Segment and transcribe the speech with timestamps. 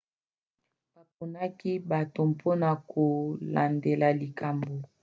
[0.93, 4.73] baponaki bato mpona kolandela likambo